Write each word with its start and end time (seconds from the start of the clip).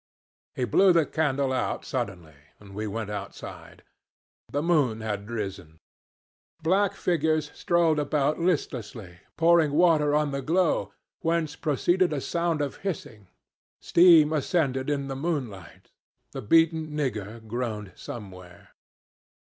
"He 0.55 0.63
blew 0.65 0.91
the 0.93 1.05
candle 1.05 1.53
out 1.53 1.85
suddenly, 1.85 2.33
and 2.59 2.73
we 2.73 2.87
went 2.87 3.11
outside. 3.11 3.83
The 4.51 4.63
moon 4.63 5.01
had 5.01 5.29
risen. 5.29 5.77
Black 6.63 6.95
figures 6.95 7.51
strolled 7.53 7.99
about 7.99 8.39
listlessly, 8.39 9.19
pouring 9.37 9.73
water 9.73 10.15
on 10.15 10.31
the 10.31 10.41
glow, 10.41 10.91
whence 11.19 11.55
proceeded 11.55 12.13
a 12.13 12.19
sound 12.19 12.63
of 12.63 12.77
hissing; 12.77 13.27
steam 13.79 14.33
ascended 14.33 14.89
in 14.89 15.07
the 15.07 15.15
moonlight, 15.15 15.91
the 16.31 16.41
beaten 16.41 16.97
nigger 16.97 17.39
groaned 17.47 17.91
somewhere. 17.95 18.69